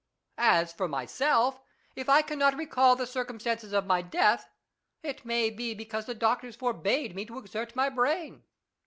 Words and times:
As 0.39 0.73
for 0.73 0.87
myself, 0.87 1.61
if 1.95 2.09
I 2.09 2.23
cannot 2.23 2.57
recall 2.57 2.95
the 2.95 3.05
circumstances 3.05 3.71
of 3.71 3.85
my 3.85 4.01
death, 4.01 4.49
it 5.03 5.25
may 5.25 5.51
be 5.51 5.75
because 5.75 6.07
the 6.07 6.15
doctors 6.15 6.55
forbade 6.55 7.13
me 7.15 7.23
to 7.25 7.37
exert 7.37 7.75
my 7.75 7.87
brain. 7.87 8.41